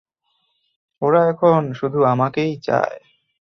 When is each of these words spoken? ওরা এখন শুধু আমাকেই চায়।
ওরা 1.01 1.21
এখন 1.29 1.61
শুধু 1.73 1.99
আমাকেই 2.03 2.53
চায়। 2.63 2.97